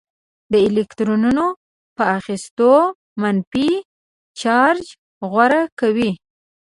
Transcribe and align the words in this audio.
د 0.51 0.53
الکترونونو 0.67 1.45
په 1.95 2.03
اخیستلو 2.19 2.75
منفي 3.21 3.71
چارج 4.41 4.85
غوره 5.31 5.61
کوي. 5.79 6.11